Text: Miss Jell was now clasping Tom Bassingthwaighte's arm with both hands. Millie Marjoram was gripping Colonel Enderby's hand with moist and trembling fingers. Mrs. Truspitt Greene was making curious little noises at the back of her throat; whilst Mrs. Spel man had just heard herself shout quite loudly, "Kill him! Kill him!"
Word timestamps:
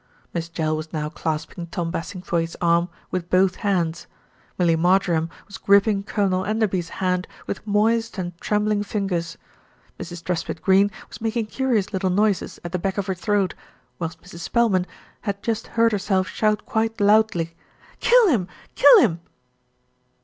Miss 0.33 0.49
Jell 0.49 0.75
was 0.75 0.91
now 0.91 1.09
clasping 1.09 1.67
Tom 1.67 1.91
Bassingthwaighte's 1.91 2.55
arm 2.59 2.89
with 3.11 3.29
both 3.29 3.57
hands. 3.57 4.07
Millie 4.57 4.75
Marjoram 4.75 5.29
was 5.45 5.59
gripping 5.59 6.01
Colonel 6.01 6.43
Enderby's 6.43 6.89
hand 6.89 7.27
with 7.45 7.67
moist 7.67 8.17
and 8.17 8.35
trembling 8.41 8.81
fingers. 8.81 9.37
Mrs. 9.99 10.23
Truspitt 10.23 10.59
Greene 10.63 10.89
was 11.07 11.21
making 11.21 11.45
curious 11.45 11.93
little 11.93 12.09
noises 12.09 12.59
at 12.63 12.71
the 12.71 12.79
back 12.79 12.97
of 12.97 13.05
her 13.05 13.13
throat; 13.13 13.53
whilst 13.99 14.23
Mrs. 14.23 14.39
Spel 14.49 14.71
man 14.71 14.87
had 15.21 15.43
just 15.43 15.67
heard 15.67 15.91
herself 15.91 16.27
shout 16.27 16.65
quite 16.65 16.99
loudly, 16.99 17.55
"Kill 17.99 18.27
him! 18.27 18.47
Kill 18.73 19.01
him!" 19.01 19.21